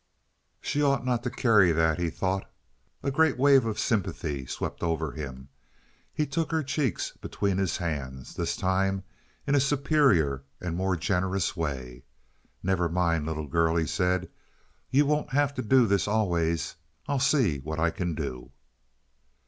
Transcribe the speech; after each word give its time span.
"She 0.61 0.81
ought 0.81 1.05
not 1.05 1.21
to 1.25 1.29
carry 1.29 1.71
that," 1.71 1.99
he 1.99 2.09
thought. 2.09 2.51
A 3.03 3.11
great 3.11 3.37
wave 3.37 3.67
of 3.67 3.77
sympathy 3.77 4.47
swept 4.47 4.81
over 4.81 5.11
him. 5.11 5.49
He 6.11 6.25
took 6.25 6.49
her 6.49 6.63
cheeks 6.63 7.13
between 7.21 7.59
his 7.59 7.77
hands, 7.77 8.33
this 8.33 8.55
time 8.55 9.03
in 9.45 9.53
a 9.53 9.59
superior 9.59 10.41
and 10.59 10.75
more 10.75 10.95
generous 10.97 11.55
way. 11.55 12.03
"Never 12.63 12.89
mind, 12.89 13.27
little 13.27 13.45
girl," 13.45 13.75
he 13.75 13.85
said. 13.85 14.27
"You 14.89 15.05
won't 15.05 15.33
have 15.33 15.53
to 15.53 15.61
do 15.61 15.85
this 15.85 16.07
always. 16.07 16.77
I'll 17.07 17.19
see 17.19 17.59
what 17.59 17.79
I 17.79 17.91
can 17.91 18.15
do." 18.15 18.49